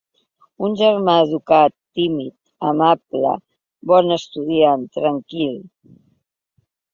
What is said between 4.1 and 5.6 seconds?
estudiant, tranquil.